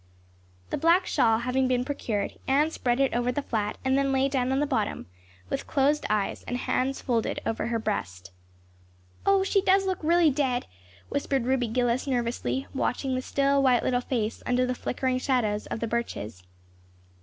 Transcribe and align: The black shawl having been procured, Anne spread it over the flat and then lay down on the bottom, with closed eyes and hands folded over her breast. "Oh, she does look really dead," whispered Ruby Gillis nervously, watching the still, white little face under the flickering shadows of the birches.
The 0.71 0.79
black 0.79 1.05
shawl 1.05 1.37
having 1.37 1.67
been 1.67 1.85
procured, 1.85 2.39
Anne 2.47 2.71
spread 2.71 2.99
it 2.99 3.13
over 3.13 3.31
the 3.31 3.43
flat 3.43 3.77
and 3.85 3.95
then 3.99 4.11
lay 4.11 4.27
down 4.29 4.51
on 4.51 4.59
the 4.59 4.65
bottom, 4.65 5.05
with 5.47 5.67
closed 5.67 6.07
eyes 6.09 6.41
and 6.47 6.57
hands 6.57 7.01
folded 7.03 7.39
over 7.45 7.67
her 7.67 7.77
breast. 7.77 8.31
"Oh, 9.27 9.43
she 9.43 9.61
does 9.61 9.85
look 9.85 9.99
really 10.01 10.31
dead," 10.31 10.65
whispered 11.09 11.45
Ruby 11.45 11.67
Gillis 11.67 12.07
nervously, 12.07 12.65
watching 12.73 13.13
the 13.13 13.21
still, 13.21 13.61
white 13.61 13.83
little 13.83 14.01
face 14.01 14.41
under 14.47 14.65
the 14.65 14.73
flickering 14.73 15.19
shadows 15.19 15.67
of 15.67 15.81
the 15.81 15.87
birches. 15.87 16.41